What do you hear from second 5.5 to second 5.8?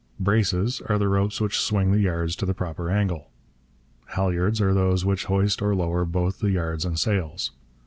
or